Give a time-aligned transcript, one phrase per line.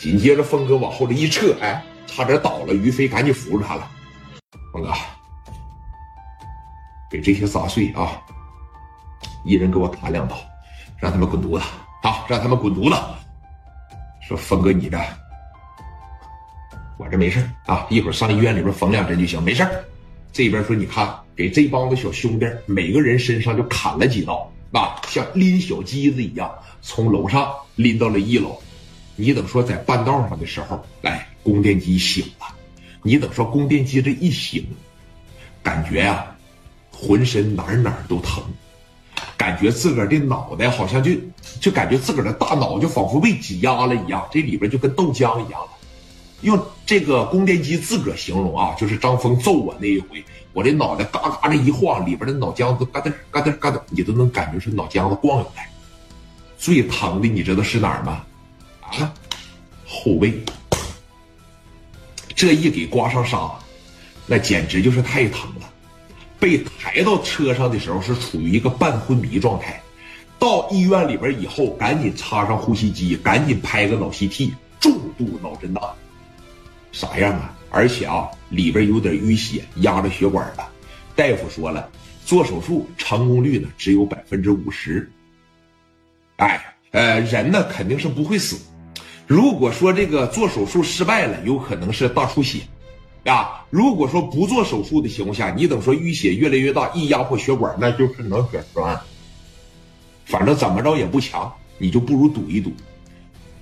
[0.00, 2.72] 紧接着峰哥往后这一撤，哎，差点倒了。
[2.72, 3.90] 于飞赶紧扶住他了。
[4.72, 4.92] 峰哥，
[7.10, 8.22] 给这些杂碎啊，
[9.44, 10.36] 一人给我砍两刀，
[10.98, 11.64] 让他们滚犊子
[12.02, 12.96] 啊，让他们滚犊子。
[14.28, 14.96] 说峰哥，你这
[16.96, 19.66] 我这没事啊，一会儿上医院里边缝两针就行，没事
[20.32, 26.52] 这边说，你看，给这帮子小兄弟每个人身上就砍了几刀，啊，像拎小鸡子一样，
[26.82, 28.60] 从楼上拎到了一楼。
[29.20, 32.46] 你等说在半道上的时候，哎，供电机醒了。
[33.02, 34.64] 你等说供电机这一醒，
[35.60, 36.24] 感觉呀，
[36.92, 38.40] 浑身哪哪都疼，
[39.36, 41.10] 感觉自个儿的脑袋好像就
[41.60, 45.68] 就感觉自个儿的大脑就仿佛被挤压了一样，这里边就跟豆浆一样了。
[46.42, 46.56] 用
[46.86, 55.68] 这个供电机自个儿形容啊，就是张峰揍我那一回，我这脑袋嘎嘎的一晃，里边的脑浆子嘎噔嘎噔嘎噔，你都能感觉是脑浆子晃悠来。
[56.56, 58.24] 最疼的你知道是哪儿吗？
[58.92, 59.14] 啊，
[59.86, 60.42] 后背，
[62.34, 63.52] 这一给刮上痧，
[64.26, 65.70] 那简直就是太疼了。
[66.40, 69.82] 被抬到车上的时候是处于一个半昏迷状态，
[70.38, 75.82] 到医院里边以后，赶紧插上呼吸机，赶紧拍个脑 CT，重度脑震荡，
[76.92, 77.54] 啥样啊？
[77.70, 80.70] 而且啊，里边有点淤血压着血管了。
[81.14, 81.90] 大夫说了，
[82.24, 85.10] 做手术成功率呢只有百分之五十。
[86.36, 88.56] 哎，呃，人呢肯定是不会死。
[89.28, 92.60] 如果说这个做手术失败了，有可能是大出血，
[93.26, 98.98] 啊，如果说不做手术的情况下，你等说淤血越来越大，一压迫血管，那就是脑血栓。
[100.24, 102.72] 反正怎么着也不强，你就不如赌一赌，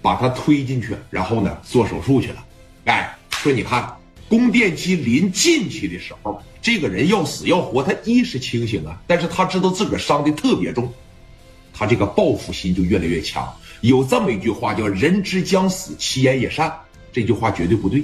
[0.00, 2.44] 把他推进去，然后呢做手术去了。
[2.84, 3.92] 哎，说你看，
[4.28, 10.92] 供电机临进去的时候，这个人要死要活，他意识清醒啊，但是他知道自个儿伤的特别重，
[11.78, 13.46] 他这个报复心就越来越强。
[13.82, 16.72] 有这么一句话叫“人之将死，其言也善”，
[17.12, 18.02] 这句话绝对不对。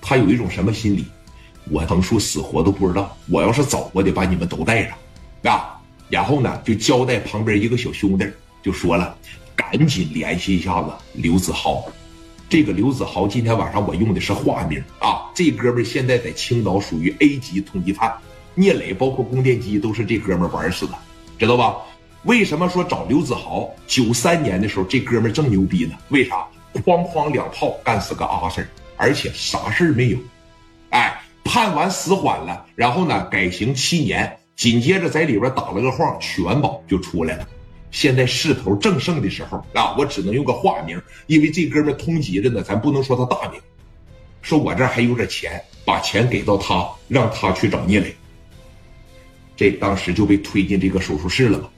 [0.00, 1.04] 他有一种什么心理？
[1.70, 3.14] 我横竖死活都不知道。
[3.28, 5.78] 我要是走，我得把你们都带上，啊！
[6.08, 8.26] 然后呢，就交代旁边一个小兄弟，
[8.62, 9.14] 就说了
[9.54, 11.84] ：“赶紧联系一下子刘子豪。”
[12.48, 15.28] 这个刘子豪今天晚上我用的是化名啊。
[15.34, 18.10] 这哥们现在在青岛属于 A 级通缉犯，
[18.54, 20.94] 聂磊包括供电机都是这哥们玩死的，
[21.38, 21.76] 知道吧？
[22.24, 23.70] 为什么说找刘子豪？
[23.86, 25.94] 九三年的时候，这哥们正牛逼呢。
[26.08, 26.46] 为啥？
[26.84, 30.18] 哐哐两炮干死个阿 Sir，而且啥事没有。
[30.90, 37.48] 哎，判完死缓了，然后呢改刑七年，紧接着在里边打了个晃，取完保就出来了。
[37.90, 43.60] 现在势头正盛的时候啊，我只能用个化名，因为这哥们通缉着呢，咱不能说他大名。
[44.42, 48.14] 说我这还有点钱，把钱给到他，让他去找聂磊。
[49.56, 51.68] 这当时就被推进这个手术室了嘛。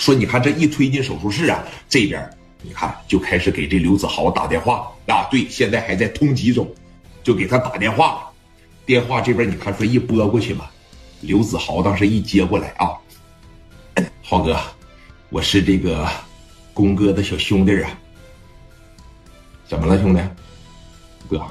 [0.00, 2.26] 说你看这一推进手术室啊，这边
[2.62, 6.66] 你看就开始给这刘子豪打电话啊，对，现在还在通缉中，
[7.22, 8.26] 就给他打电话。
[8.86, 10.70] 电话这边你看说一拨过去嘛，
[11.20, 12.96] 刘子豪当时一接过来啊，
[14.24, 14.58] 豪哥，
[15.28, 16.08] 我是这个
[16.72, 17.90] 公哥的小兄弟啊。
[19.68, 20.20] 怎么了，兄弟？
[21.28, 21.44] 哥，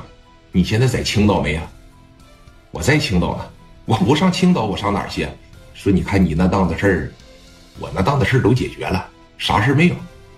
[0.52, 1.72] 你现在在青岛没啊？
[2.72, 3.46] 我在青岛呢，
[3.86, 5.28] 我不上青岛，我上哪儿去？
[5.76, 7.14] 说你看你那档子事儿。
[7.80, 9.96] 我那档子事都解决了，啥事没有，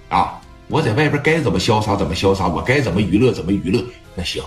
[0.09, 0.39] 啊！
[0.67, 3.83] 我在外边该怎么潇洒怎么潇洒，我该怎么娱乐怎么娱乐。
[4.15, 4.41] 那行，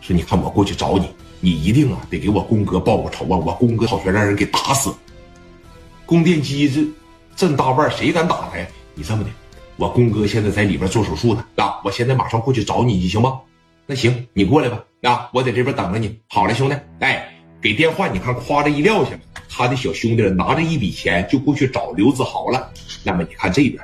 [0.00, 1.08] 说你看我过去找你，
[1.40, 3.36] 你一定啊得给我公哥报个仇啊！
[3.38, 4.92] 我公哥好悬让人给打死，
[6.04, 8.66] 供电机这这大腕，谁敢打他呀？
[8.94, 9.30] 你这么的，
[9.76, 11.80] 我公哥现在在里边做手术呢，啊！
[11.84, 13.40] 我现在马上过去找你去，行吗？
[13.86, 15.30] 那行，你过来吧，啊！
[15.32, 16.18] 我在这边等着你。
[16.28, 19.20] 好嘞，兄弟，哎，给电话，你看，夸这一撂下了。
[19.56, 22.72] 他的小兄弟拿着一笔钱就过去找刘子豪了。
[23.04, 23.80] 那么你看这边，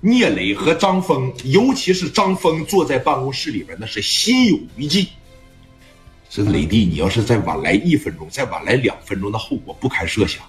[0.00, 5.08] 聂磊和张峰，尤其是张峰坐在办公室里边，那是心有余悸。
[6.30, 10.42] 这磊弟，你要是再晚来一分钟，再晚来两分钟，那后果不堪设想。